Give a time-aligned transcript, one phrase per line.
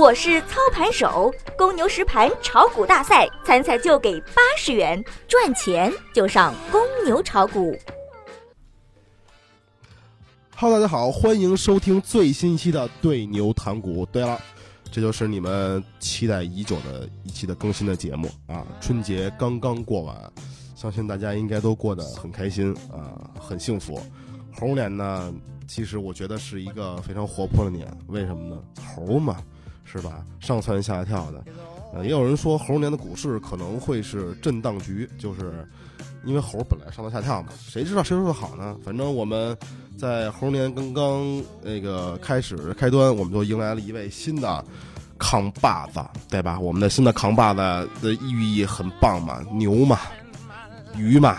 [0.00, 7.76] 我是操盘手，公牛实盘炒股大赛参赛就给八十元，赚钱就上公牛炒股。
[10.56, 14.06] Hello，大家好，欢迎收听最新一期的对牛谈股。
[14.06, 14.40] 对了，
[14.90, 18.66] 这就是你们期待已久的一期的更新的节目啊！
[18.80, 20.32] 春节刚刚过完，
[20.74, 24.00] 相信大家应该都过得很开心啊，很幸福。
[24.58, 25.30] 猴年呢，
[25.68, 28.62] 其实我觉得是一个非常活泼的年，为什么呢？
[28.96, 29.36] 猴嘛，
[29.90, 30.24] 是吧？
[30.38, 31.42] 上蹿下跳的。
[31.92, 35.66] 呃，也有人说猴年的股市可能会是震荡局，就是
[36.24, 38.76] 因为猴本来上蹿下跳嘛，谁知道谁说的好呢？
[38.84, 39.56] 反正我们
[39.98, 44.64] 在猴年刚刚那个开始开端，我们就迎来了一位新的
[45.18, 46.60] 扛把子，对吧？
[46.60, 49.98] 我们的新的扛把子的寓意很棒嘛，牛嘛，
[50.96, 51.38] 鱼嘛，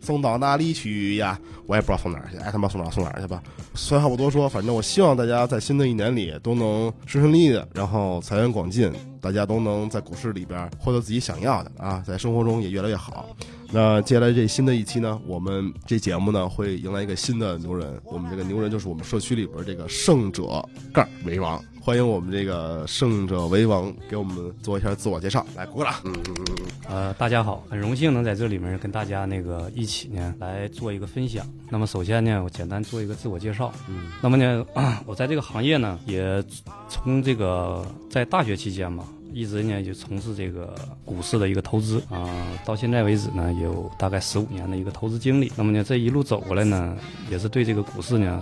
[0.00, 1.36] 送到哪里去呀？
[1.66, 3.42] 我也不知道送哪儿去，爱他妈送哪儿送哪儿去吧。
[3.74, 13.34] 虽话不多说，反正我希望大家在新的一年里都能顺顺利利的，然后财源广进，大家都能在股市里边获得自己想要的啊，在生活中也越来越好。
[13.70, 21.62] 那接下来这新的一期呢，我们这节目呢会迎来一个新的牛人，我们这个牛人就是我们社区里边这个胜者盖为王。
[21.84, 25.94] 欢迎我们这个胜者为王给我们做一下自我介绍，来鼓个掌。
[26.04, 26.66] 嗯嗯嗯嗯。
[26.88, 31.44] 呃，大家好，很荣幸能在这里面跟大家那个一起呢来做一个分享。
[31.68, 33.72] 那么首先呢，我简单做一个自我介绍。
[33.88, 34.12] 嗯。
[34.20, 34.64] 那么呢，
[35.06, 36.40] 我在这个行业呢，也
[36.88, 40.72] 从这个在大学期间嘛，一直呢就从事这个
[41.04, 45.50] 股市的一个投资啊，到现在为止呢，有大概十五年的一个投资经历。
[45.56, 46.96] 那么呢，这一路走过来呢，
[47.28, 48.40] 也是对这个股市呢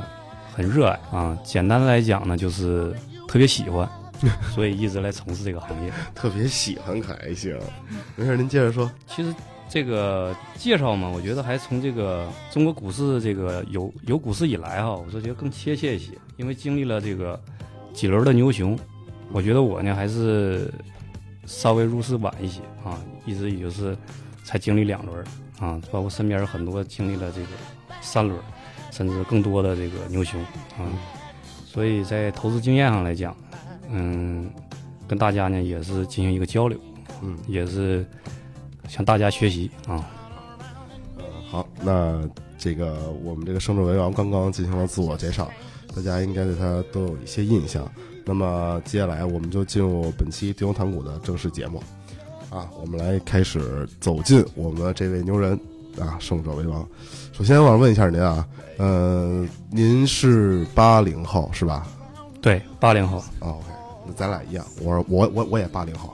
[0.53, 1.39] 很热爱啊。
[1.43, 2.95] 简单的来讲呢，就是
[3.31, 3.89] 特别喜欢，
[4.53, 5.93] 所以一直来从事这个行业。
[6.17, 7.57] 特别喜欢可还行，
[8.17, 8.91] 没事，您接着说。
[9.07, 9.33] 其实
[9.69, 17.41] 这个介绍嘛，我觉得还从这个中国股市这个有有股市以来哈，我是觉得更贴切一些，因为经历了这个
[17.95, 18.77] 几轮的牛熊，
[19.31, 20.69] 我觉得我呢还是
[21.47, 23.97] 稍微入市晚一些啊，一直也就是
[24.43, 25.25] 才经历两轮
[25.61, 27.47] 啊，包括身边有很多经历了这个
[28.01, 28.37] 三轮，
[28.91, 30.43] 甚至更多的这个牛熊
[30.77, 30.83] 啊，
[31.73, 33.37] 所以在投资经验上来讲，
[33.89, 34.51] 嗯，
[35.07, 36.77] 跟大家呢也是进行一个交流。
[37.23, 38.05] 嗯也是
[38.89, 40.09] 向大家学习啊。
[41.49, 42.27] 好，那
[42.59, 45.49] 这个我们这个胜者为王刚刚进行了自我介绍，
[45.95, 47.89] 大家应该对他都有一些印象。
[48.25, 51.83] 那么接下来我们就进入本期地牛谈股的正式节目
[52.51, 55.61] 啊，我们来开始走进我们这位牛人
[55.99, 56.87] 啊，胜者为王。
[57.33, 58.47] 首先，我想问一下您啊，
[58.79, 61.87] 呃，您是八零后是吧？
[62.43, 63.67] 对，八零后，哦，OK，
[64.07, 66.13] 那咱俩一样，我是我我我也八零后，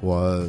[0.00, 0.42] 我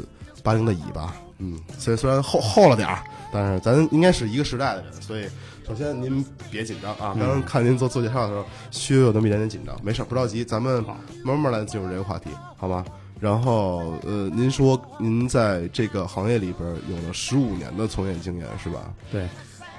[0.44, 5.28] 八零的尾巴，嗯，虽虽然厚厚了点儿，但是咱应该是一个时代的人，所以
[5.68, 7.16] 首先您别紧张啊。
[7.20, 10.84] 刚刚看您做做介绍的时候，稍微有那么一点点紧张，没事儿，不着急，咱们
[11.24, 12.86] 慢慢来进入这个话题，好吗？
[13.20, 18.94] 然后呃，您说您在这个行业里边有了十五年的从业经验是吧？
[19.12, 19.28] 对，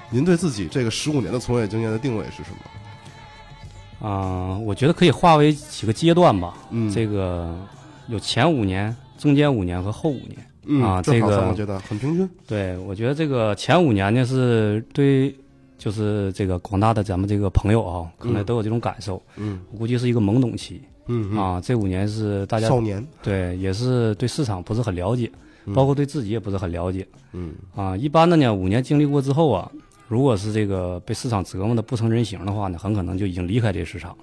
[0.09, 4.07] 您对自己这个十五年的从业经验的定位是什么？
[4.07, 6.57] 啊、我觉得可以划为几个阶段吧。
[6.71, 7.55] 嗯这个
[8.07, 10.37] 有前五年、中间五年和后五年。
[10.65, 12.29] 嗯啊这个正好我觉得很平均。
[12.47, 15.35] 对，我觉得这个前五年呢是对，
[15.77, 19.21] 就是这个广大的咱们这个朋友啊，可能都有这种感受。
[19.37, 25.31] 嗯我估计是一个懵懂期嗯嗯，啊，这五年是大家少年，对，也是对市场不是很了解，
[25.65, 27.07] 嗯包括对自己也不是很了解。
[27.33, 29.71] 嗯啊，一般的呢，五年经历过之后啊，
[30.07, 34.15] 如果是这个被市场折磨的不成人形的话呢，很可能就已经离开这个市场。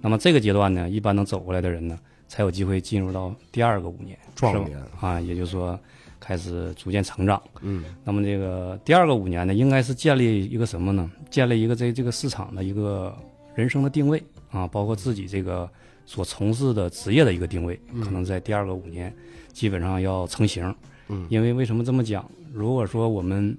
[0.00, 1.98] 那么这个阶段呢，一般能走过来的人呢，
[2.28, 5.78] 才有机会进入到第二个五年壮年，啊，也就是说
[6.20, 7.42] 开始逐渐成长。
[7.62, 11.10] 嗯那么这个第二个五年呢，应该是建立一个什么呢？
[11.30, 13.16] 建立一个在这个市场的一个
[13.54, 15.68] 人生的定位啊，包括自己这个
[16.06, 19.14] 所从事的职业的一个定位，可能在第二个五年
[19.52, 20.74] 基本上要成型。
[21.08, 22.24] 嗯因为为什么这么讲？
[22.52, 23.56] 如果说我们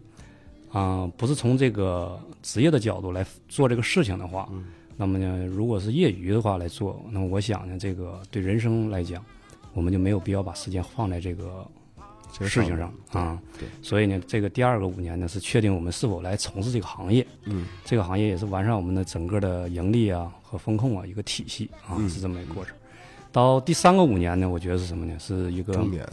[0.71, 4.65] 啊、不是从这个职业的角度来做这个事情的话，嗯
[4.97, 9.23] 那么呢，如果是业余的话来做，那么我想呢，这个对人生来讲，
[9.73, 11.65] 我们就没有必要把时间放在这个
[12.33, 13.41] 这个事情上啊。
[13.57, 17.25] 对，所以呢，这个第二个五年呢，是确定我们是否来从事这个行业。
[17.45, 22.73] 嗯这个行业也是完善我们的整个的盈利啊和风控啊一个体系啊，嗯是这么一个过程。
[23.33, 25.13] 到第三个五年呢，我觉得是什么呢？
[25.19, 26.07] 是一个中年，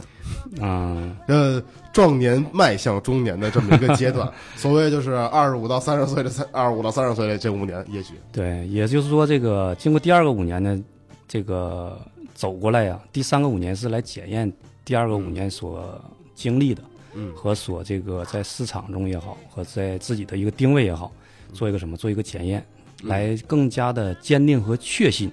[0.59, 1.63] 嗯、呃，
[1.93, 10.77] 壮年迈向中年的这么一个阶段， 所谓就是二十五到三十岁的三二十五到三十岁的这五年，也许对，也就是说，这个经过第二个五年呢，
[11.25, 11.97] 这个
[12.35, 14.51] 走过来呀、第三个五年是来检验
[14.83, 15.97] 第二个五年所
[16.35, 21.09] 经历的，嗯和所这个在市场中也好，和在自己的一个定位也好，
[21.53, 22.65] 做一个什么，做一个检验，
[23.03, 25.29] 来更加的坚定和确信，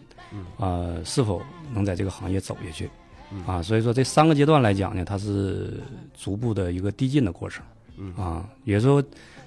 [0.58, 2.90] 啊呃，是否能在这个行业走下去
[3.32, 3.62] 嗯啊。
[3.62, 5.80] 所以说这三个阶段来讲呢，它是
[6.16, 7.64] 逐步的一个递进的过程
[7.96, 8.48] 嗯啊。
[8.64, 9.04] 也就是说，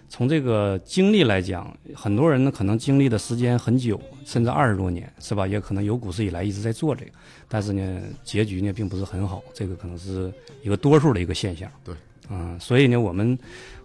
[0.09, 5.47] 从这个经历来讲，很多人呢可能经历的时间很久，甚至二十多年，是吧？
[5.47, 7.11] 也可能有股市以来一直在做这个，
[7.47, 10.31] 但是呢，结局呢并不是很好，这个可能是
[10.61, 11.69] 一个多数的一个现象。
[11.83, 11.95] 对，
[12.29, 13.37] 啊，所以呢，我们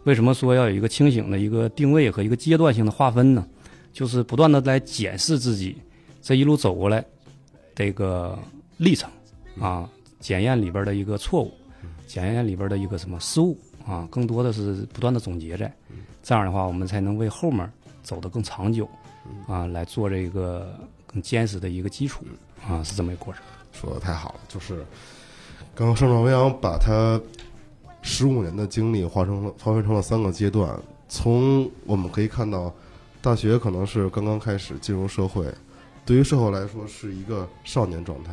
[0.04, 3.46] 为什么说要有一个清醒的一个定位和一个阶段性的划分呢？
[3.92, 5.76] 就是不断的来检视自己
[6.22, 7.04] 这一路走过来
[7.74, 8.38] 这个
[8.76, 9.10] 历程
[9.60, 9.88] 啊，
[10.20, 11.52] 检验里边的一个错误，
[12.06, 15.72] 检验里边的一个什么失误啊，更多的是不断的总结在，
[16.22, 17.70] 这样的话，我们才能为后面
[18.02, 18.88] 走得更长久
[19.46, 22.24] 啊，来做这个更坚实的一个基础
[22.66, 23.42] 啊，是这么一个过程。
[23.72, 24.84] 说的太好了，就是
[25.74, 27.20] 刚刚盛壮阳把他
[28.02, 30.76] 十五年的经历化成了划分成了三个阶段。
[31.08, 32.74] 从我们可以看到，
[33.20, 35.46] 大学可能是刚刚开始进入社会，
[36.06, 38.32] 对于社会来说是一个少年状态，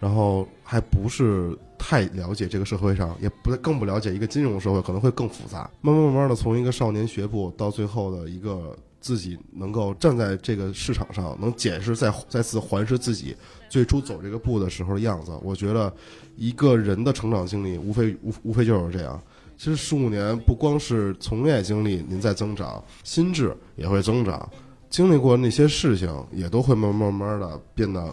[0.00, 5.70] 然后还不是太了解这个社会上，也不更不了解一个金融社会，可能会更复杂。
[5.80, 13.36] 慢慢慢慢的，从一个少年学步到最后的一个自己能够站在这个市场上，能检视再再次环视自己
[13.68, 15.92] 最初走这个步的时候的样子，我觉得
[16.36, 19.22] 一个人的成长经历，无非无无非就是这样。
[19.62, 24.50] 其实十五年不光是从业经历您在增长，心智也会增长，
[24.90, 28.12] 经历过那些事情也都会慢慢慢慢的变得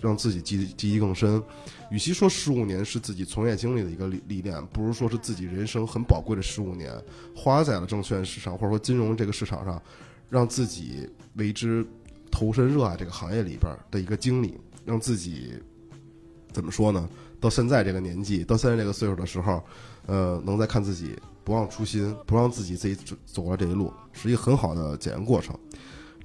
[0.00, 1.42] 让自己记记忆更深。
[1.90, 6.96] 与其说十五年是自己从业经历的一个历历练，不如说是自己人生很宝贵的十五年，
[7.34, 9.82] 花在了证券市场或者说金融这个市场上，
[10.30, 11.84] 让自己为之
[12.30, 15.54] 投身热爱这个行业里边的一个经历，让自己
[16.52, 17.08] 怎么说呢？
[17.44, 19.62] 到现在这个年纪，到现在这个岁数的时候，
[20.06, 21.14] 呃，能再看自己，
[21.44, 25.54] 不忘初心，不让自己自己走走过这一路，是一个很好的检验过程。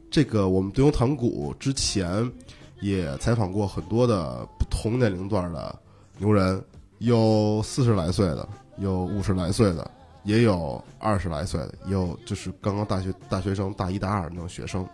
[0.09, 2.31] 这个我们对牛谈股之前
[2.79, 5.77] 也采访过很多的不同年龄段的
[6.19, 6.63] 牛人，
[6.99, 9.91] 有四十来岁的，有五十来岁的，
[10.23, 14.87] 也有二十来岁的，也有就是刚刚大学大学生大一大二那种学生。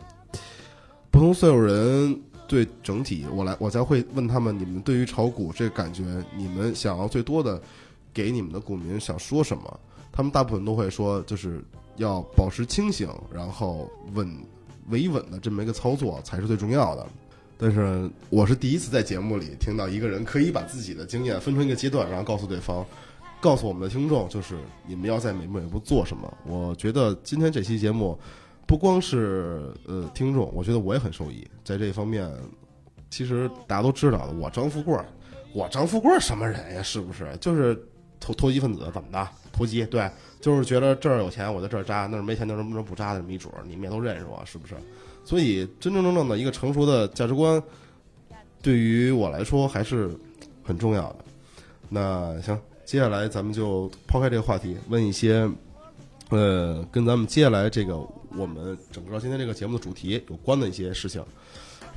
[1.12, 6.03] 不同岁数人对整体，我来我才会问他们，你们对于炒股这感觉，
[6.38, 7.62] 你们想要最多的
[8.13, 9.80] 给你们的股民想说什么？
[10.12, 11.63] 他们大部分都会说，就是
[11.97, 14.30] 要保持清醒，然后稳
[14.89, 17.06] 维稳的这么一个操作才是最重要的。
[17.57, 22.86] 但是我是第一次在节目里听到一个人可以把自己的经验分成一个阶段，然后告诉对方，
[23.42, 26.31] 告诉我们的听众，就是你们要在每步每步做什么。
[26.45, 28.18] 我觉得今天这期节目
[28.66, 31.48] 不光是呃听众，我觉得我也很受益。
[31.64, 32.30] 在这方面，
[33.10, 34.98] 其实大家都知道的，我张富贵，
[35.54, 36.82] 我张富贵什么人呀？
[36.82, 37.36] 是不是？
[37.40, 37.78] 就是
[38.20, 39.28] 投投机分子，怎么的？
[39.52, 40.10] 投机对，
[40.42, 44.76] 就是觉得这儿有钱我在这儿扎，那儿没钱就什么什么不扎的没准，你们也都认识我，是不是？
[45.24, 47.62] 所以真真正正的一个成熟的价值观，
[48.62, 50.10] 对于我来说还是
[50.64, 51.16] 很重要的。
[51.88, 55.50] 那行，接下来咱们就抛开这个话题，问一些
[56.30, 57.96] 呃跟咱们接下来这个
[58.36, 61.24] 我们整个今天这个节目的主题有关的一些事情。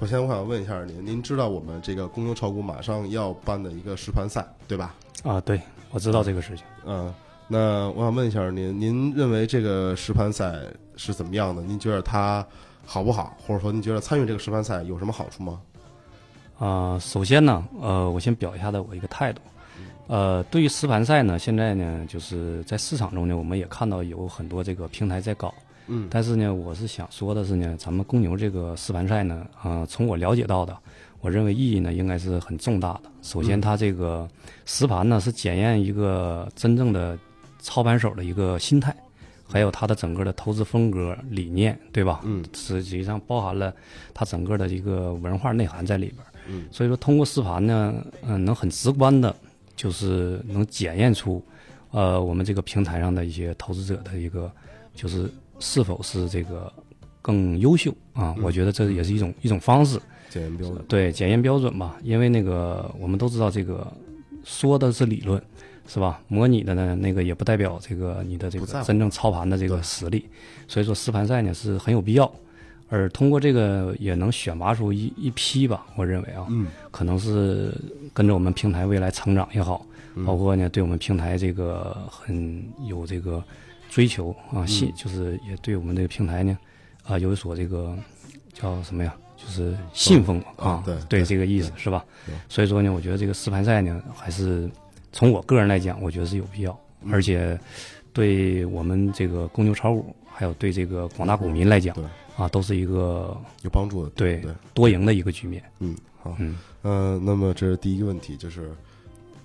[0.00, 4.94] 首先，我想问一下您，您知道我们这个公牛炒股马上要办的一个实盘赛，对吧？
[5.25, 6.64] 啊，对，我知道这个事情。
[6.87, 7.12] 嗯，
[7.49, 10.61] 那我想问一下您，您认为这个实盘赛
[10.96, 11.62] 是怎么样的？
[11.62, 12.46] 您觉得它
[12.87, 13.37] 好不好？
[13.44, 15.60] 或者说您觉得参与这个实盘赛有什么好处吗？
[16.58, 19.41] 啊、首先呢，呃，我先表一下的我一个态度。
[20.06, 25.53] 呃，对于实盘赛呢，现在呢，就是在市场中呢，我们也看到有很多这个平台在搞。
[25.88, 30.76] 嗯但是呢，我是想说的是呢，咱们公牛这个实盘赛呢，啊、从我了解到的，
[31.20, 33.10] 我认为意义呢应该是很重大的。
[33.22, 34.28] 首先，嗯它这个
[34.64, 37.18] 实盘呢是检验一个真正的
[37.58, 38.94] 操盘手的一个心态，
[39.46, 42.20] 还有他的整个的投资风格理念，对吧？
[42.24, 43.74] 嗯实际上包含了
[44.14, 46.18] 他整个的一个文化内涵在里边。
[46.50, 49.34] 嗯所以说，通过实盘呢，嗯、能很直观的，
[49.76, 51.42] 就是能检验出，
[51.90, 54.50] 呃，我们这个平台上的一些投资者的一个，
[54.94, 56.72] 就是是否是这个
[57.20, 58.34] 更优秀啊？
[58.36, 60.84] 嗯我觉得这也是一种一种方式，检验标准。
[60.88, 61.96] 对检验标准吧。
[62.03, 63.86] 因为那个我们都知道，这个
[64.44, 65.43] 说的是理论，
[65.86, 66.20] 是吧？
[66.29, 70.27] 模拟的呢，那个也不代表这个你的这个真正操盘的这个实力。
[70.67, 72.31] 所以说，实盘赛呢是很有必要，
[72.88, 77.74] 而通过这个也能选拔出一一批吧，我认为啊，嗯，可能是
[78.15, 79.84] 跟着我们平台未来成长也好，
[80.15, 83.43] 嗯包括呢对我们平台这个很有这个
[83.88, 86.56] 追求啊，信、就是也对我们这个平台呢
[87.04, 87.96] 啊有所这个
[88.52, 89.16] 叫什么呀？
[89.36, 92.04] 就是信奉啊，对对这个意思是吧？
[92.48, 94.68] 所以说呢，我觉得这个实盘赛呢，还是
[95.12, 97.58] 从我个人来讲，我觉得是有必要，嗯而且
[98.12, 102.04] 对我们这个公牛炒股，还有对这个广大股民来讲对，
[102.36, 104.10] 啊，都是一个有帮助的。
[104.10, 105.62] 对对，多赢的一个局面。
[105.78, 106.30] 嗯，好。
[106.30, 106.36] 啊。
[106.40, 108.70] 嗯呃，那么这是第一个问题，就是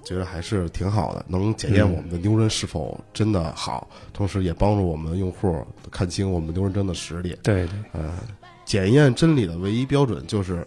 [0.03, 7.37] 觉得还是挺好的，能检验我们的牛人是否真的好，同时也帮助我们用户看清我们牛人真的实力。
[7.41, 8.13] 对对，呃，
[8.65, 10.65] 检验真理的唯一标准就是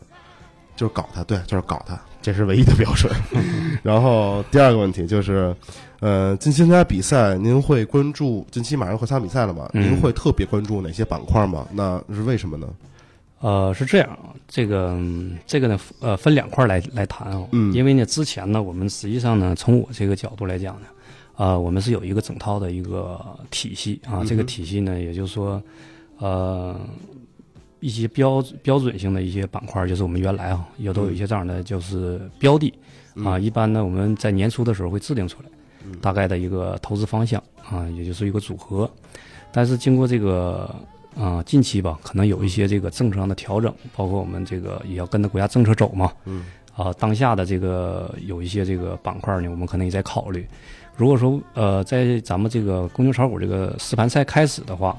[0.74, 3.12] 就是搞它，对，就是搞它，这是唯一的标准。
[3.82, 5.54] 然后第二个问题就是，
[6.00, 9.68] 呃，近期参加比赛，您会关注近期马上会参加比赛了嘛？
[9.74, 11.66] 嗯您会特别关注哪些板块吗？
[11.72, 12.66] 那是为什么呢？
[13.40, 17.46] 呃，是这样啊，这个嗯这个呢，呃，分两块来来谈啊。
[17.52, 20.86] 嗯因为呢，之前呢，我们实际上呢，从我这个角度来讲呢，
[21.36, 24.24] 呃，我们是有一个整套的一个体系啊。
[24.26, 25.62] 这个体系呢，也就是说，
[26.18, 26.74] 呃，
[27.80, 32.72] 一些标标准性的一些板块儿，就是我们原来啊，也都有一些这样的就是标的
[33.16, 33.36] 啊。
[33.36, 35.48] 嗯一般呢，我们在年初的时候会制定出来
[35.84, 37.40] 嗯大概的一个投资方向
[37.70, 38.90] 啊，也就是一个组合。
[39.52, 40.74] 但是经过这个
[41.18, 46.12] 啊、近期吧，可能有一些这个政策上的调整，包括我们这个也要跟着国家政策走嘛。
[46.26, 46.44] 嗯
[46.74, 50.46] 啊，当下的这个有一些这个板块呢，我们可能也在考虑。
[50.94, 54.94] 如果说呃，在咱们这个公牛炒股这个实盘赛开始的话，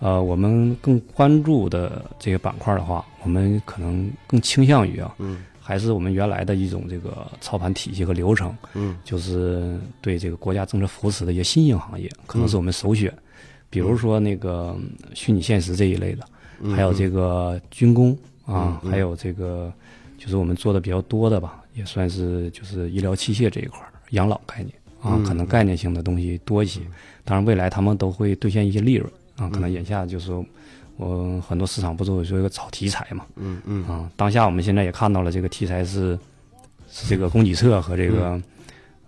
[0.00, 13.10] 呃，我们更关注的这个板块的话，我们可能更倾向于啊，嗯还是我们原来的一种这个操盘体系和流程，嗯就是对这个国家政策扶持的一些新兴行业，可能是我们首选。
[13.74, 16.24] 比如说那个嗯虚拟现实这一类的，
[16.60, 18.16] 嗯，还有这个军工
[18.46, 19.72] 啊还有这个
[20.16, 26.80] 就是我们做的比较多的吧，也算是就是医疗器械这一块儿养老概念啊嗯，可能概念性的东西多一些。
[27.24, 30.32] 当然，未来他们都会兑现一些利润啊，可能眼下就是
[30.96, 33.84] 我很多市场不都有说一个炒题材嘛嗯嗯。
[33.88, 36.18] 啊，当下我们现在也看到了这个题材是
[36.88, 38.40] 是这个供给侧和这个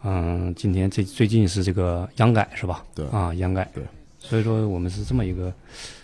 [0.03, 2.85] 嗯，今天这最近是这个央改是吧？
[2.95, 3.07] 对。
[3.09, 3.83] 啊，央改对，
[4.29, 5.53] 所以说我们是这么一个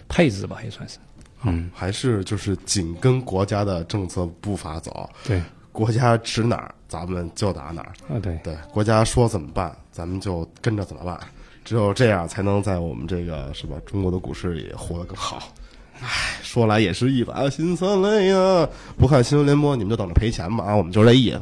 [0.09, 0.99] 配置吧，也算是
[1.45, 1.71] 嗯。
[1.75, 7.93] 还是就是紧跟国家的政策步伐走，对，国家指哪儿，咱们就打哪儿。
[8.09, 11.19] 啊对，对，国家说怎么办，咱们就跟着怎么办。
[11.65, 15.43] 只有这样，才能在我们这个是吧中国的股市里活得更好。
[16.01, 18.69] 唉，说来也是一把辛酸泪呀！
[18.99, 20.75] 不看新闻联播，你们就等着赔钱吧啊！
[20.75, 21.41] 我们就这意思。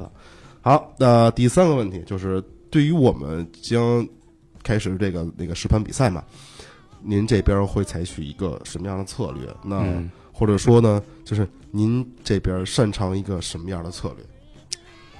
[0.61, 4.07] 好，那第三个问题就是，对于我们将
[4.63, 6.23] 开始这个那个实盘比赛嘛，
[7.03, 9.49] 您这边会采取一个什么样的策略？
[9.65, 14.25] 那、嗯或者说呢，就是您这边擅长一个什么样的策略？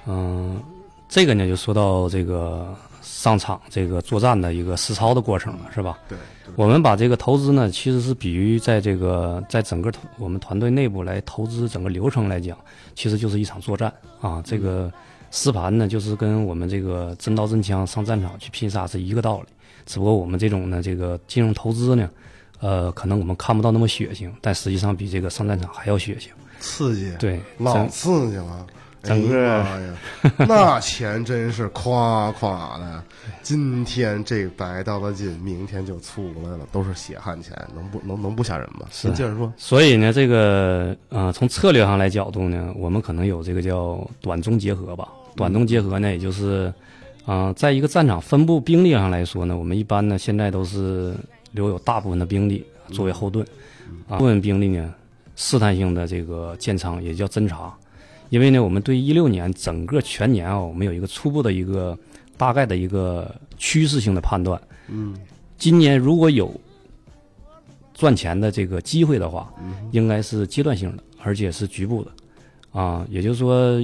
[0.07, 0.59] 嗯，
[1.07, 5.99] 这个呢就说到这个上场这个作战的一个实操的过程了，是吧？
[6.09, 6.17] 对，
[6.55, 12.57] 我们把这个投资呢，其实是比喻在这个在整个我们团队内部来投资整个流程来讲，
[12.95, 14.41] 其实就是一场作战啊。
[14.43, 14.91] 这个
[15.29, 19.47] 实盘呢，就是跟我们这个真刀真枪上战场去拼杀是一个道理，
[19.85, 22.09] 只不过我们这种呢，这个金融投资呢，
[22.59, 26.27] 呃，可能我们看不到那么血腥，但实际上比这个上战场还要血腥。
[26.59, 28.65] 刺激，对，老刺激了。
[29.03, 29.93] 整个哎呀
[30.47, 33.03] 那钱真是夸夸的。
[33.41, 38.85] 今天这白到了金，明天就出来了，都是血汗钱，能不能能不吓人吗？
[38.91, 39.51] 是您接着说。
[39.57, 45.07] 所以呢，这个呃，从策略上来角度呢，我们可能有这个叫短中结合吧。
[45.35, 46.71] 短中结合呢，也就是，
[47.25, 51.15] 啊，在一个战场分布兵力上来说呢，我们一般呢现在都是
[51.51, 53.45] 留有大部分的兵力作为后盾，
[54.07, 54.93] 啊，部分兵力呢
[55.35, 57.73] 试探性的这个建仓，也叫侦察。
[58.29, 61.97] 因为呢，我们对一六年整个全年啊，我们有一个初步的一个
[62.37, 64.59] 大概的一个趋势性的判断。
[64.87, 65.15] 嗯
[65.57, 66.51] 今年如果有
[67.93, 72.11] 赚钱的这个机会的话，嗯应该是阶段性的，而且是局部的，
[72.71, 73.79] 啊，也就是说，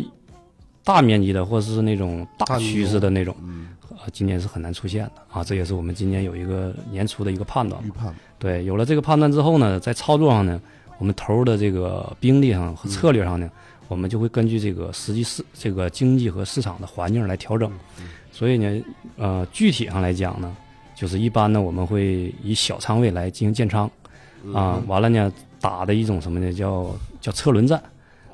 [0.88, 5.44] 大面积的或者是那种大趋势的那种，嗯，啊，今年是很难出现的啊。
[5.44, 7.92] 这也是我们今年有一个年初的一个判断预。
[7.92, 8.16] 判。
[8.40, 10.62] 对，有了这个判断之后呢，在操作上呢，
[10.98, 13.52] 我们投入的这个兵力上和策略上呢，
[13.90, 17.70] 我们就会根据这个实际市这个经济和市场的环境来调整。
[18.32, 18.82] 所以呢，
[19.18, 20.56] 呃，具体上来讲呢，
[20.96, 23.92] 就是一般呢，我们会以小仓位来进行建仓，
[24.54, 25.30] 啊，完了呢，
[25.60, 26.54] 打的一种什么呢？
[26.54, 27.82] 叫叫车轮战，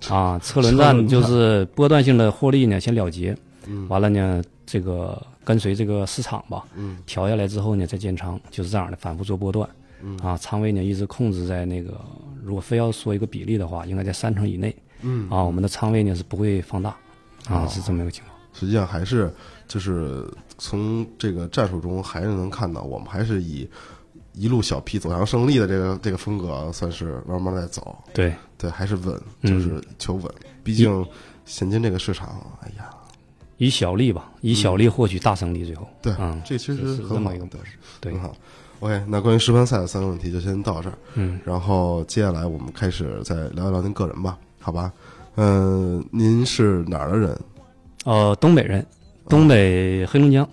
[0.10, 3.36] 啊，车轮战就是波段性的获利呢先了结，
[3.68, 3.88] 嗯。
[3.88, 6.98] 完了呢，这个跟随这个市场吧，嗯。
[7.06, 9.70] 调下来之后呢再建仓，就是这样的反复做波段，
[10.02, 10.18] 嗯。
[10.18, 12.00] 啊，仓位呢一直控制在那个，
[12.44, 15.30] 如果非要说一个比例的话，应该在三成以内，嗯。
[15.30, 16.90] 啊，我们的仓位呢是不会放大，
[17.48, 18.34] 啊，哦是这么一个情况。
[18.54, 19.34] 实际上还是
[19.68, 20.30] 就是
[20.60, 23.68] 从这个战术中还是能看到，我们还是以
[24.34, 27.96] 一路小批走向胜利的这个这个风格，算是慢慢在走。
[28.14, 29.52] 对，对，还是稳，嗯。
[29.52, 30.32] 就是求稳。
[30.64, 31.06] 毕竟
[31.46, 32.90] 现今这个市场，哎呀，
[33.58, 37.60] 以小利吧，以小利获取大胜利，最后，对，嗯，这其实很好么一个，对，
[38.02, 38.14] 对。
[38.14, 38.36] 很，好。
[38.80, 44.92] OK，那关于示范赛的三个问题就先到这儿，嗯，然后接下来我们开始再聊一聊您个人吧，好吧？
[45.36, 47.40] 嗯，您是哪儿的人？
[48.06, 48.86] 呃，东北人，
[49.30, 50.44] 东北黑龙江，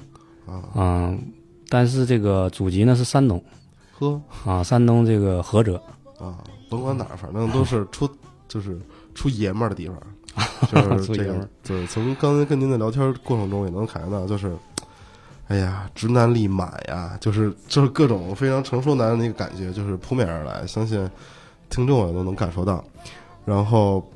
[0.46, 0.62] 啊？
[0.76, 1.20] 嗯、
[1.68, 3.42] 但是这个祖籍呢是山东
[4.00, 5.76] 呵啊，山东这个菏泽，
[6.18, 8.08] 啊，甭管哪儿，反正都是出
[8.48, 8.76] 就是
[9.14, 9.96] 出爷们儿的地方。
[10.70, 14.56] 就是这个出爷们儿，就是从刚才跟您的聊天过程中也能感觉到，就是，
[15.48, 21.08] 哎呀，直男力满呀，就是就是各种非常成熟男人的一个感觉，就是扑面而来，相信
[21.68, 22.82] 听众也都能感受到。
[23.44, 24.08] 然后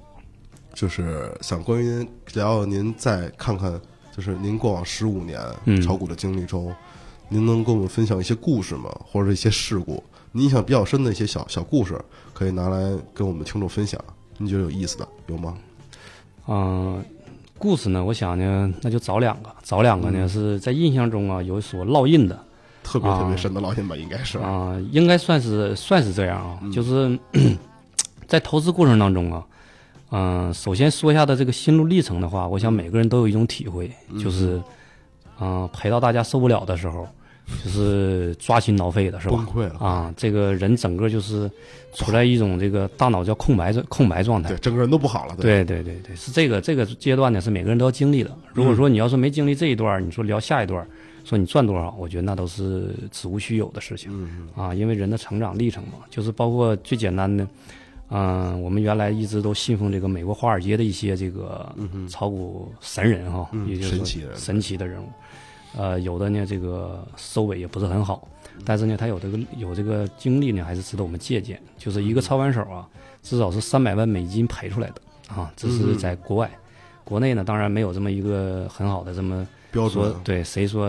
[0.73, 3.79] 就是想关于您聊聊您再看看，
[4.17, 6.73] 就是您过往十五年嗯炒股的经历中，
[7.35, 8.89] 您能跟我们分享一些故事吗？
[9.05, 10.01] 或者一些事故，
[10.31, 12.01] 您印象比较深的一些小小故事，
[12.33, 14.01] 可以拿来跟我们听众分享。
[14.39, 15.57] 你觉得有意思的有吗？
[16.47, 17.05] 嗯、
[17.59, 22.39] 故事呢，我想呢，那就找两个，找两个呢、嗯是在印象中啊有所烙印的
[22.85, 24.39] 特别特别啊深的烙印吧，应该是。
[24.39, 27.19] 啊、应该算是算是这样啊，嗯就是
[28.29, 29.45] 在投资过程当中啊，
[30.13, 34.63] 嗯、首先说一下的这个心路历程的话，我想每个人都有一种体会，嗯就是
[35.41, 37.09] 嗯、赔到大家受不了的时候，
[37.63, 39.37] 就是抓心挠肺的是吧？
[39.37, 41.51] 崩溃了啊，这个人整个就是
[41.93, 44.59] 处在一种这个大脑叫空白状空白状态对，。
[44.59, 45.37] 整个人都不好了。
[45.37, 48.35] 对对对对，是这个这个阶段呢，是每个人都要经历的。
[48.55, 50.87] 如果说你要是没经历这一段，你说聊下一段，
[51.25, 54.75] 说你赚多少，我觉得那都是子无虚有的事情嗯，啊。
[54.75, 57.47] 因为人的成长历程嘛，就是包括最简单的，
[58.09, 61.71] 嗯、我们原来一直都信奉这个美国华尔街的一些这个
[62.09, 65.07] 炒股神人哈，嗯也就是说神奇的神奇的人物。
[65.77, 68.27] 呃，有的呢，这个收尾也不是很好，
[68.65, 71.61] 但是呢，他有这个有这个经历呢，还是值得我们借鉴。
[71.77, 72.89] 就是一个操盘手啊，
[73.23, 74.95] 至少是三百万美金赔出来的
[75.35, 76.51] 啊，这是在国外。
[77.05, 80.89] 国内呢，当然没有这么一个很好的这么标准，对，谁说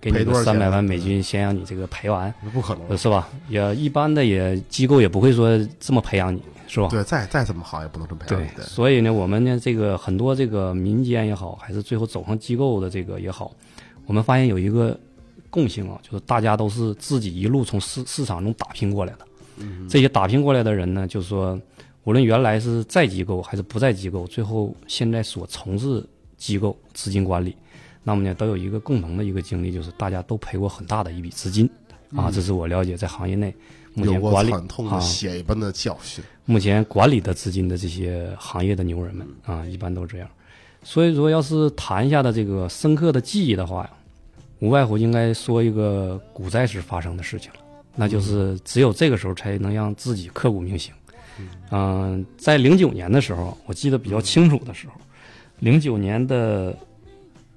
[0.00, 2.96] 给你三百万美金，先让你这个赔完，不可能。
[2.96, 3.28] 是吧？
[3.48, 6.88] 也一般的也机构也不会说这么培养你，是吧？
[6.88, 8.48] 对，再再怎么好也不能这么培养你。
[8.56, 13.52] 对，所以呢，我们呢，这个很多这个民间也好，还是最后走上机构的这个也好，
[14.10, 14.98] 我们发现有一个
[15.50, 19.18] 共性啊，就是大家都是自己一路从市市场中打拼过来的。
[19.58, 21.56] 嗯这些打拼过来的人呢，就是说，
[22.02, 26.04] 无论原来是在机构还是不在机构，最后现在所从事
[26.36, 27.54] 机构资金管理，
[28.02, 31.70] 那么呢，都有一个共同的一个经历，就是大家都赔过很大的一笔资金
[32.16, 32.28] 啊。
[32.32, 33.54] 这是我了解在行业内
[33.94, 36.24] 目前管理惨痛的啊血一般的教训。
[36.46, 40.28] 目前管理的资金的这些行业的牛人们啊，一般都这样。
[40.82, 43.90] 所以说，要是谈一下的这个深刻的记忆的话呀，
[44.60, 47.60] 无外乎应该说一个股灾时发生的事情了，
[47.96, 50.92] 那就是只有这个时候才能让自己刻骨铭心。
[51.70, 54.92] 嗯、在零九年的时候，我记得比较清楚的时候，
[55.58, 56.76] 零九年的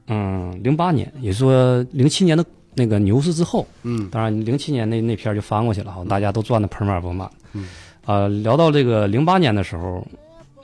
[0.08, 7.30] 嗯零八年，也说零七年的那个牛市之后，嗯当然，零七年那那篇就翻过去了哈，大家都赚的盆满钵满。
[7.52, 7.68] 嗯，
[8.06, 10.08] 啊，聊到这个零八年的时候，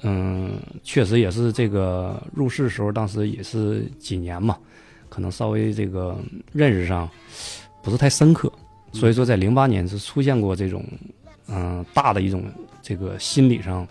[0.03, 4.57] 嗯，确实也是这个入市时候，当时也是几年嘛，
[5.09, 6.15] 可能稍微这个
[6.53, 7.09] 认识上
[7.81, 8.51] 不是太深刻，
[8.93, 10.85] 所以说在零八年是出现过这种
[11.47, 12.43] 嗯大的一种
[12.81, 13.87] 这个心理上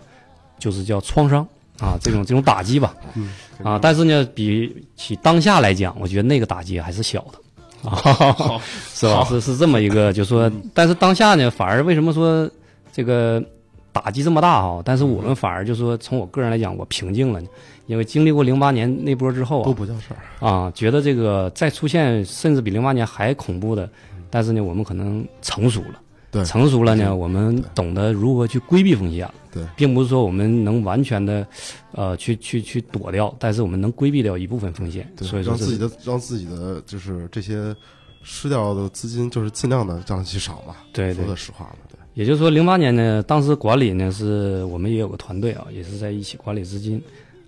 [0.57, 1.45] 就是叫创伤
[1.79, 2.95] 啊， 这种这种打击吧。
[3.15, 8.61] 嗯啊，但是呢，比起当下来讲，我觉得那个打击还是小的，啊，
[8.95, 9.23] 是吧？
[9.25, 12.49] 是是这么一个，就说，但是当下呢，反而为什么说
[12.93, 13.43] 这个
[13.91, 14.81] 打击这么大哈？
[14.85, 17.47] 但是我们反而就说，从我个人来讲，我平静了呢，
[17.89, 20.47] 因为经历过零八年那波之后啊都啊，不叫事儿。
[20.47, 23.89] 啊，觉得这个再出现甚至比零八年还恐怖的，
[24.29, 25.99] 但是呢，我们可能成熟了。
[26.31, 29.33] 对成熟了呢，我们懂得如何去规避风险了。
[29.51, 31.47] 对并不是说我们能完全的，
[31.93, 35.11] 呃，去去去躲掉，但是我们能规避掉一部分风险。
[35.17, 37.75] 对，所以说让自己的让自己的就是这些
[38.21, 40.75] 失掉的资金，就是尽量的让它去少嘛。
[40.93, 41.97] 对对说的实话嘛，对。
[42.13, 47.01] 也就是说，零八年呢，当时管理呢是我们也有个团队啊，也是在一起管理资金。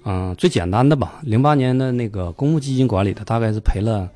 [0.04, 4.10] 嗯、最简单的吧，零八年的那个公募基金管理它大概是赔了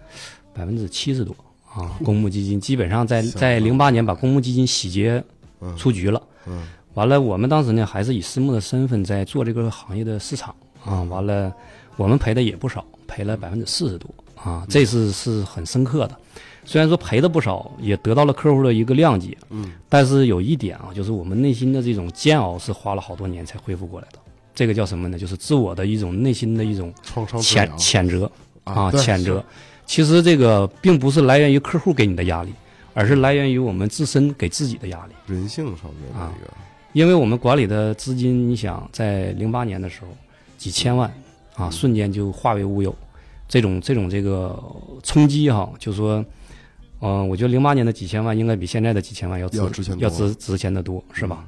[0.53, 1.35] 百分之七十多
[1.73, 5.23] 啊，公募基金基本上在在零八年把公募基金洗劫
[5.61, 6.21] 嗯出局了。
[6.47, 11.03] 嗯完了，我们当时呢还是以私募的身份在做这个行业的市场啊。
[11.03, 11.53] 完了，
[11.97, 14.09] 我们赔的也不少，赔了百分之四十多
[14.41, 16.17] 啊，这次是很深刻的。
[16.63, 24.19] 虽然说赔的不少，也得到了客户的一个谅解，嗯，但是有一点啊，就是我们内心的这种煎熬是花了好多年才恢复过来的。
[24.55, 25.19] 这个叫什么呢？
[25.19, 28.31] 就是自我的一种内心的一种创伤治谴谴责
[28.63, 29.43] 啊，对谴责。
[29.85, 32.51] 其实这个并不是来源于客户给你的压力，
[32.93, 35.13] 而是来源于我们自身给自己的压力。
[35.27, 36.51] 人性上面的啊一个，
[36.93, 40.07] 因为我们管理的资金，你想在零八年的时候，
[40.57, 41.13] 几千万
[41.55, 42.95] 啊，瞬间就化为乌有，
[43.47, 44.57] 这种这种这个
[45.03, 46.25] 冲击哈，就说，
[47.01, 51.45] 嗯、我觉得零八年的几千万应该比现在的几千万要值要值钱要值值钱的多，是吧？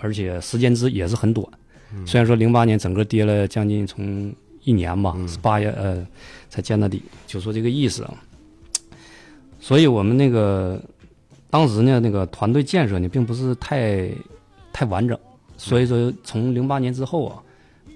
[0.00, 1.58] 而且时间之也是很短，嗯
[2.06, 6.06] 虽然说零八年整个跌了将近从一年吧嗯，八月呃
[6.50, 8.14] 才见到底，就说这个意思啊。
[9.60, 10.80] 所以我们那个
[11.50, 14.08] 当时呢，那个团队建设呢，并不是太
[14.72, 15.18] 太完整，
[15.56, 17.42] 所以说从零八年之后啊，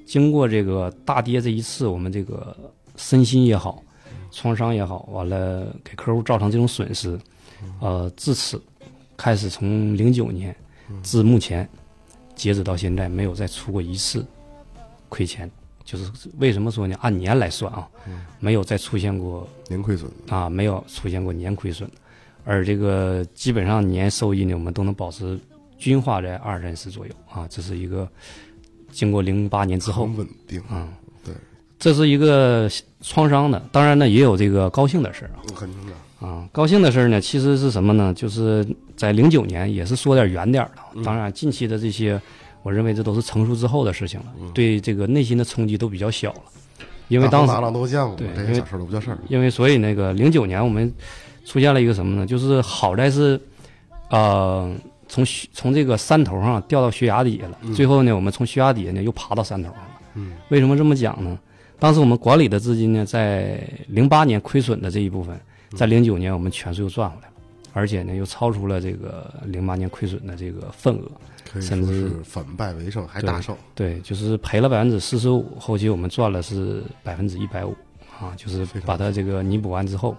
[0.07, 2.57] 经过这个大跌这一次，我们这个
[2.97, 3.83] 身心也好，
[4.31, 7.19] 创伤也好，完了给客户造成这种损失，
[7.81, 8.61] 呃，自此
[9.17, 10.55] 开始从零九年
[11.03, 11.69] 至目前
[12.35, 14.25] 截止到现在，没有再出过一次
[15.09, 15.51] 亏钱。
[15.85, 16.97] 就是为什么说呢？
[17.01, 17.89] 按年来算啊，
[18.39, 21.91] 没有再出现过年亏损，啊，没有出现过年亏损，
[22.45, 25.37] 而这个基本上年收益呢，我们都能保持
[25.77, 28.09] 均化在二三十左右啊，这是一个
[28.93, 30.89] 经过零八年之后很稳定，啊，
[31.25, 31.35] 对，
[31.81, 38.15] 这是一个创伤的，当然呢也有这个高兴的事儿啊肯定的，啊，高兴的事儿呢其实是什么呢？
[38.15, 38.65] 就是
[39.03, 42.21] 在零九年也是说点远点儿的，当然近期的这些，
[42.63, 46.43] 我认为这都是成熟之后的事情了，对这个内心的冲击都比较小了，
[47.09, 50.89] 因为当时大浪都见过，对因为这些小事都不叫事儿，因为所以那个零九年我们
[51.45, 52.25] 出现了一个什么呢？
[52.25, 53.41] 就是好在是，
[54.11, 54.73] 呃，
[55.09, 57.59] 从从这个山头上掉到悬崖底下了。
[57.75, 59.91] 最后呢，我们从悬崖底下呢又爬到山头上了。
[60.15, 61.37] 嗯，为什么这么讲呢？
[61.81, 65.37] 当时我们管理的资金呢，在零八年亏损的这一部分，
[65.77, 67.32] 在零九年我们全数又赚回来了，
[67.73, 71.11] 而且呢又超出了这个零八年亏损的这个份额。
[71.61, 77.77] 甚至是反败为胜，还大胜，对，就是赔了百分之四十五，后期我们赚了是百分之一百五
[78.19, 80.17] 啊，就是把它这个弥补完之后，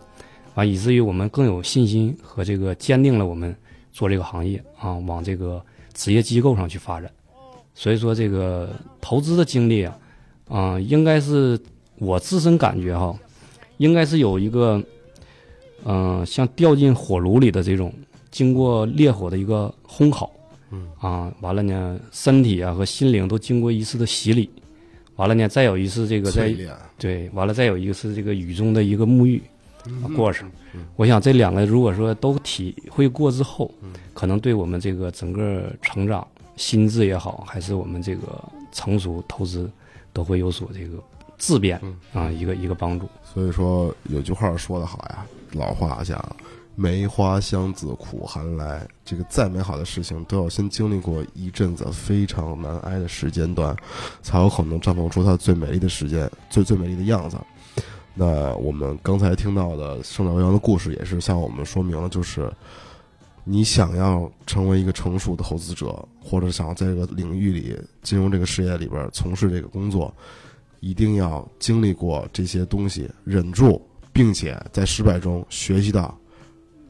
[0.54, 3.56] 啊以至于我们更有信心和这个坚定了我们
[3.92, 5.60] 做这个行业啊，往这个
[5.96, 7.10] 职业机构上去发展。
[7.74, 8.70] 所以说，这个
[9.02, 9.98] 投资的经历啊，
[10.50, 11.60] 啊、应该是
[11.96, 13.18] 我自身感觉哈，
[13.78, 14.80] 应该是有一个，
[15.86, 17.94] 嗯、像掉进火炉里的这种
[18.32, 20.32] 经过烈火的一个烘烤。
[20.72, 24.50] 嗯啊，完了呢，身体啊和心灵都经过一次的洗礼，
[25.18, 26.52] 完了呢，再有一次这个在，
[26.98, 29.40] 对，完了再有一次这个雨中的一个沐浴、
[30.02, 30.50] 啊过程。
[30.96, 33.70] 我想这两个如果说都体会过之后，
[34.16, 39.70] 可能对我们这个整个成长、心智也好，还是我们这个成熟投资，
[40.12, 40.98] 都会有所这个
[41.38, 41.82] 质变
[42.14, 43.08] 啊，一个一个帮助。
[43.24, 46.24] 所以说有句话说得好呀，老话讲
[46.76, 53.76] “梅花香自苦寒来”，这个再美好的事情都要先经历过一阵子非常难挨的时间段，
[54.22, 57.38] 才有可能绽放出它最美丽的时间、最最美丽的样子。
[58.16, 62.52] 那我们刚才听到的圣岛阳的故事，也是向我们说明了，就是
[63.44, 70.14] 你想要成为一个成熟的投资者，或者想要在这个领域里、金融这个事业里边从事这个工作，
[70.84, 76.14] 一定要经历过这些东西，忍住，并且在失败中学习到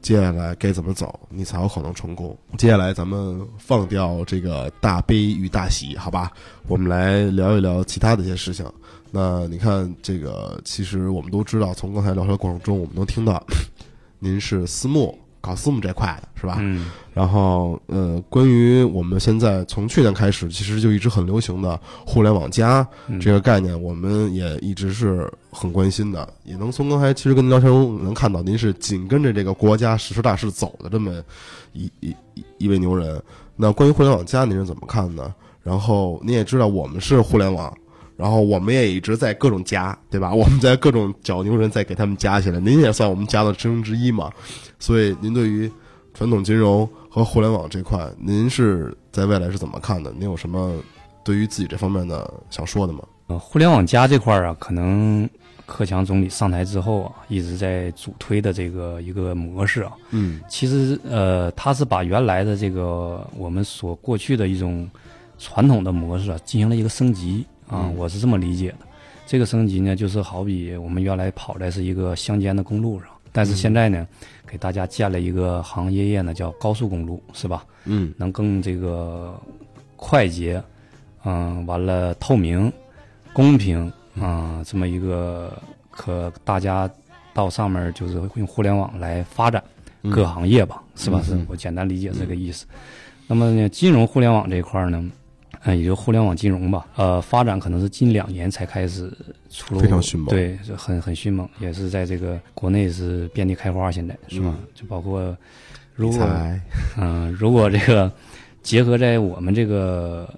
[0.02, 2.36] 接下来该怎么走，你才有可能成功。
[2.58, 6.32] 接下来咱们放掉这个大悲与大喜，好吧？
[6.66, 8.66] 我们来聊一聊其他的一些事情。
[9.12, 13.40] 那你看，这个其实我们都知道，从刚才聊天过程中，我们能听到
[14.18, 16.56] 您是私募搞私募这块的，是吧？
[16.60, 26.26] 嗯然后，呃，关于我们现在从去年开始，其实就一直很流行的互联网加嗯这个概念，我们也一直是很关心的。
[26.44, 31.22] 也能从刚才其实跟您聊天中能看到，您是紧跟着这个国家实施大势走的这么
[31.72, 33.22] 一一一一位牛人。
[33.54, 35.32] 那关于互联网加，您是怎么看呢？
[35.62, 37.72] 然后您也知道，我们是互联网。
[38.16, 40.32] 然后我们也一直在各种加，对吧？
[40.34, 44.30] 我们在各种搅牛人在给他们加起来，您也算我们加的其中之一嘛。
[44.78, 45.70] 所以您对于
[46.12, 50.12] 传统金融和互联网这块，您是在未来是怎么看的？
[50.18, 50.74] 您有什么
[51.24, 53.00] 对于自己这方面的想说的吗？
[53.26, 55.28] 呃，互联网加这块儿啊，可能
[55.64, 64.86] 克强总理上台之后啊，一直在主推的这个一个模式啊，嗯其实呃，他是把原来的这个我们所过去的一种
[65.38, 68.78] 传统的模式啊，进行了一个升级啊，嗯我是这么理解的。
[69.26, 74.06] 这个升级呢，就是好比我们原来跑的是一个乡间的公路上，但是现在呢，
[74.46, 77.64] 给大家建了一个行业业呢，叫高速公路，是吧？
[77.86, 79.40] 嗯能更这个
[79.96, 80.62] 快捷，
[81.24, 82.70] 嗯、完了透明、
[83.32, 85.56] 公平啊、这么一个
[85.90, 86.88] 可大家
[87.32, 89.62] 到上面就是用互联网来发展
[90.10, 91.22] 各行业吧，是吧？
[91.24, 92.66] 是我简单理解这个意思。
[93.26, 95.02] 那么呢，金融互联网这一块呢，
[95.64, 99.10] 呃，也就互联网金融吧，呃，发展可能是近两年才开始
[99.48, 100.28] 出炉，非常迅猛。
[100.28, 104.54] 对，是很很迅猛，也是在这个国内是遍地开花，现在是吧？
[104.58, 104.68] 嗯？
[104.74, 105.34] 就包括
[105.94, 106.60] 如果才
[106.98, 108.12] 嗯，如果这个
[108.62, 110.28] 结合在我们这个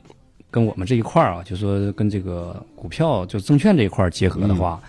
[0.49, 4.81] 跟我们这一块儿啊，就说跟这个股票就证券这一块儿结合的话，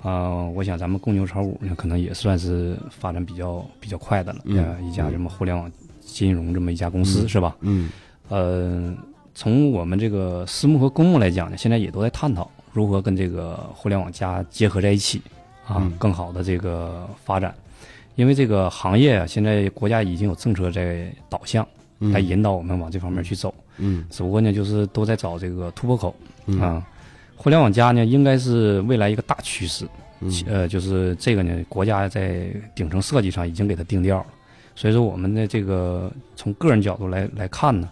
[0.00, 7.54] 啊、我想咱们公牛炒股呢，可能也算是发展比较比较快的了，嗯呃，一家这么互联网金融这么一家公司、是吧？
[7.60, 7.90] 嗯。
[8.28, 8.94] 呃，
[9.34, 15.20] 从我们这个私募和公募来讲呢，现在也都在探讨如何跟这个互联网加结合在一起
[15.66, 17.54] 啊嗯，更好的这个发展。
[18.14, 21.66] 因为这个行业啊，现在国家已经有政策在导向，
[22.00, 23.54] 嗯来引导我们往这方面去走。
[23.78, 26.14] 嗯只不过呢，就是都在找这个突破口
[26.46, 26.86] 嗯啊。
[27.34, 29.88] 互联网加呢，应该是未来一个大趋势。
[30.20, 34.26] 嗯呃，就是这个呢，国家在顶层设计上已经给它定调了。
[34.76, 37.90] 所以说，我们的这个从个人角度来来看呢，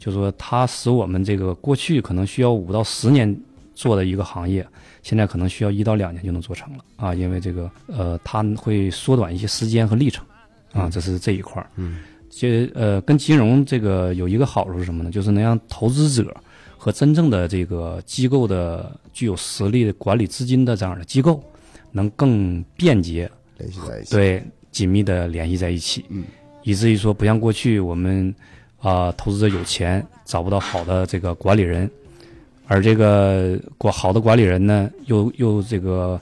[0.00, 3.38] 就说它使我们这个过去可能需要五到十年
[3.74, 4.66] 做的一个行业，
[5.02, 10.24] 现在可能需要一到两年就能做成了啊，因为这个呃，它会缩短一些时间和历程
[10.72, 11.70] 啊，这是这一块儿。
[11.76, 11.98] 嗯
[12.32, 15.10] 这呃，跟金融这个有一个好处是什么呢？
[15.10, 16.34] 就是能让投资者
[16.78, 21.42] 和真正的这个机构的具有实力的管理资金的这样的机构，
[21.90, 24.10] 能更便捷、联系在一起。
[24.14, 26.24] 对紧密的联系在一起，嗯
[26.62, 28.32] 以至于说不像过去我们
[28.80, 31.90] 啊、投资者有钱找不到好的这个管理人，
[32.66, 36.20] 而这个管好的管理人呢，又又这个。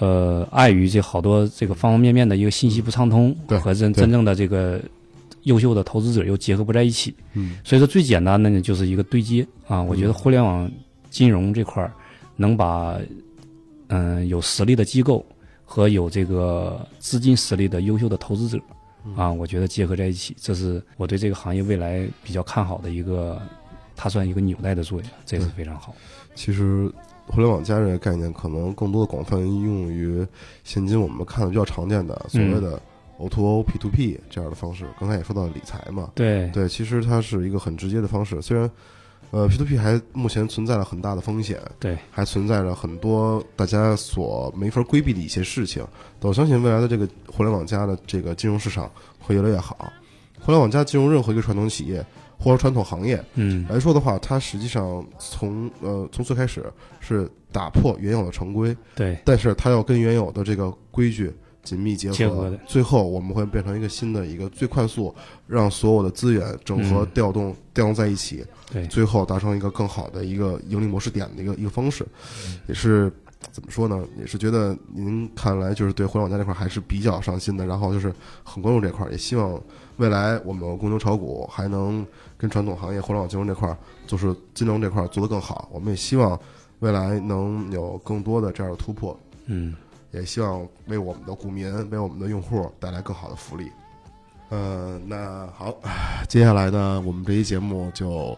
[0.00, 4.80] 呃，碍于这好多这个方方面面的一个信息不畅通对和真真正的这个
[5.42, 9.82] 优秀的投资者又结合不在一起，嗯所以说最简单的呢就是一个对接啊。
[9.82, 10.70] 我觉得互联网
[11.10, 11.92] 金融这块儿
[12.36, 12.96] 能把
[13.88, 15.26] 嗯、有实力的机构
[15.64, 18.56] 和有这个资金实力的优秀的投资者
[19.16, 23.40] 啊，我觉得结合在一起，这是我对这个行业未来比较看好的一个，
[23.96, 25.94] 它算一个纽带的作用，这是非常好。
[26.34, 26.90] 其实
[27.26, 30.26] 互联网加这个概念，可能更多的广泛应用于
[30.64, 32.80] 现今我们看的比较常见的所谓的
[33.18, 34.86] O to O、P to P 这样的方式。
[35.00, 38.40] 刚才也说到了理财嘛，对对，其实它是一个很直接的方式。
[38.40, 38.70] 虽然
[39.30, 45.86] 呃 P to P 还目前存在了很大的风险，对，还存在着很多大家所没法规避的一些事情。
[46.20, 49.92] 我相信未来的这个互联网加的这个金融市场会越来越好。
[50.40, 52.04] 互联网加进入任何一个传统企业
[52.38, 56.64] 或者传统行业，嗯来说的话，它实际上从呃从最开始
[57.00, 65.14] 是打破原有的常规，对但是它要跟原有的这个规矩紧密结合，结合的最后我们会变成一个新的一个最快速
[65.46, 72.06] 让所有的资源整合嗯调动、调动在一起，对最后达成一个更好的一个盈利模式点的一个一个方式，
[72.66, 73.12] 也是。
[73.52, 74.04] 怎么说呢？
[74.18, 79.58] 也是觉得您看来就是对互联网加这块还是比较上心的，然后就是很关注这块儿，也希望
[79.98, 82.04] 未来我们公牛炒股还能
[82.36, 85.68] 跟传统行业互联网金融这块儿，就是金融这块儿做得更好。
[85.72, 86.38] 我们也希望
[86.80, 89.16] 未来能有更多的这样的突破，
[89.46, 89.72] 嗯
[90.10, 93.70] 也希望为我们的股民、为我们的用户带来更好的福利。
[94.50, 95.74] 呃，那好，
[96.26, 98.36] 接下来呢，我们这期节目就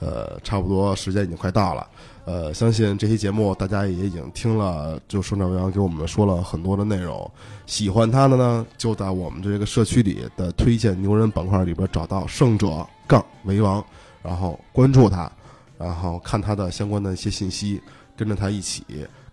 [0.00, 1.86] 呃差不多时间已经快到了。
[2.26, 7.30] 呃，相信这期节目大家也已经听了，就省长阳给我们说了很多的内容。
[7.66, 13.82] 喜欢他的呢，就在我们这个社区里的推荐牛人板块里边找到胜者杠为王，
[14.22, 15.30] 然后关注他，
[15.78, 17.80] 然后看他的相关的一些信息，
[18.16, 18.84] 跟着他一起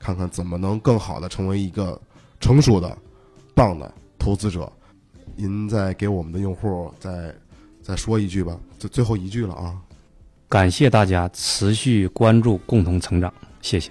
[0.04, 2.00] 看看怎么能更好的成为一个
[2.42, 2.98] 成熟的、
[3.56, 3.90] 棒的
[4.20, 4.70] 投资者。
[5.38, 7.34] 您再给我们的用户再
[7.82, 9.78] 再说一句吧，就最后一句了啊！
[10.50, 13.90] 感谢大家持续关注，共同成长，谢谢。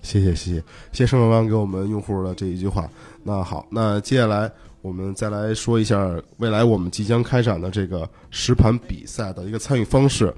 [0.00, 0.62] 谢谢谢谢谢
[0.92, 2.88] 谢盛老刚给我们用户的这一句话。
[3.24, 4.48] 那好，那接下来
[4.80, 5.98] 我们再来说一下
[6.36, 10.32] 未来我们即将开展的这个实盘比赛的一个参与方式。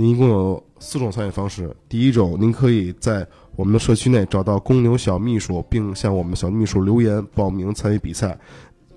[0.00, 1.74] 您一共有四种参与方式。
[1.88, 8.38] 第一种，您可以在我们的社区内找到公牛小秘书，并向我们小秘书留言报名参与比赛。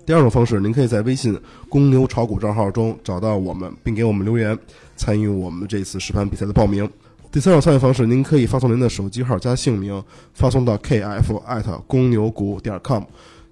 [0.06, 1.36] 第二种方式，您可以在微信
[1.68, 4.56] 公牛炒股账号中找到我们，并给我们留言，
[4.94, 6.88] 参与我们这次实盘比赛的报名。
[7.32, 10.00] 第三种参与方式，您可以发送您的手机号加姓名，
[10.34, 13.02] 发送到 kf 艾特公牛股点 com，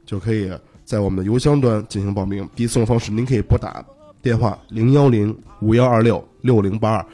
[0.06, 0.48] 就可以
[0.84, 2.48] 在我们的邮箱端进行报名。
[2.54, 3.84] 第四种方式，您可以拨打
[4.22, 7.06] 电话零幺零五幺二六六零八二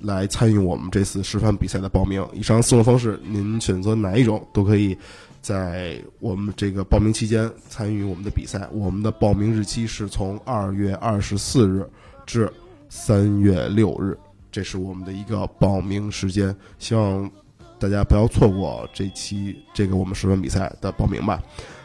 [0.00, 2.26] 来参与我们这次示范比赛的报名。
[2.32, 4.96] 以上四种方式，您选择哪一种都可以
[5.40, 8.68] 在我们这个报名期间参与我们的比赛。
[8.72, 11.88] 我们的报名日期是从二月二十四日
[12.26, 12.52] 至
[12.88, 14.16] 三月六日。
[14.50, 17.30] 这是我们的一个报名时间，希望
[17.78, 21.40] 大家不要错过这期这个我们示范比赛的报名吧。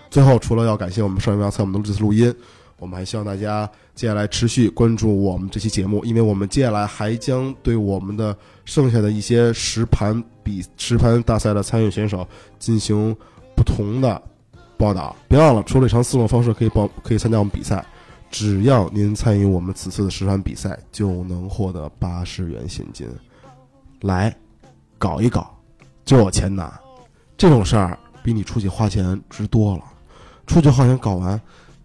[0.09, 2.33] 最后，除了要感谢我们上一秒参与我们的这次录音，
[2.83, 12.27] 我们还希望大家接下来持续关注我们这期节目，因为我们接下来还将对我们的剩下的一些实盘比实盘大赛的参与选手
[12.59, 13.15] 进行
[13.55, 14.21] 不同的
[14.77, 15.15] 报道。
[15.29, 17.85] 别忘了，除了以上四种方式可以报可以参加我们比赛。
[18.29, 23.07] 只要您参与我们此次的实盘比赛，就能获得八十元现金。
[24.01, 24.35] 来，
[24.97, 25.55] 搞一搞，
[26.03, 26.77] 就有钱拿。
[27.37, 29.83] 这种事儿比你出去花钱值多了。
[30.45, 31.39] 出去花钱搞完，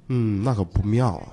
[0.09, 1.29] 嗯，那可不妙啊。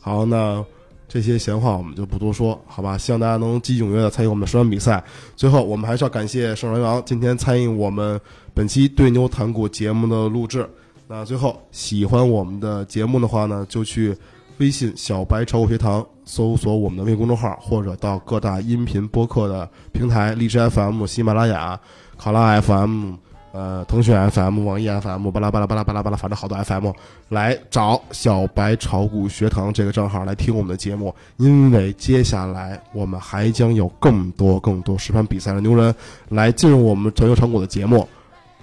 [0.00, 0.64] 好，那
[1.08, 2.96] 这些闲话我们就不多说，好吧？
[2.96, 5.02] 希望大家能积极踊跃的参与我们的实战比赛。
[5.36, 8.20] 最后，我们还是要感谢盛人王今天参与我们
[8.54, 10.68] 本期对牛谈股节目的录制。
[11.06, 14.16] 那最后，喜欢我们的节目的话呢，就去
[14.58, 21.78] 微信“小白炒股学堂”搜索我们的微信公众号，或者到各大音频播客的平台，荔枝 FM、喜马拉雅、
[22.16, 23.14] 考拉 FM。
[23.52, 26.90] 呃，腾讯 FM、网易 FM、巴拉巴拉巴拉巴拉巴拉，反正好多 FM
[27.28, 35.94] 来找小白炒股学堂这个账号来听我们的节目，因为接下来我们还将有更多更多实盘比赛的牛人
[36.30, 38.08] 来进入我们全球炒股的节目，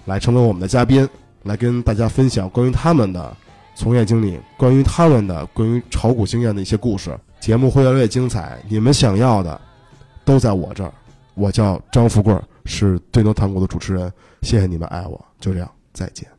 [0.05, 1.07] 来成为我们的嘉宾，
[1.43, 3.31] 来跟大家分享关于他们的
[3.75, 7.15] 从业经历，关于他们的关于炒股经验的一些故事。
[7.39, 9.61] 节目会越来越精彩，你们想要的
[10.25, 10.91] 都在我这儿。
[11.35, 14.11] 我叫张富贵，是对牛谈股的主持人。
[14.41, 16.38] 谢谢你们爱我，就这样，再见。